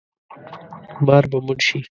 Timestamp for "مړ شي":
1.45-1.77